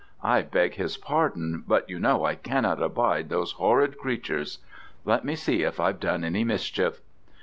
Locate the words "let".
5.05-5.23